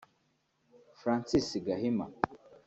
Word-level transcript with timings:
Francis 0.99 1.47
Gahima 1.65 2.05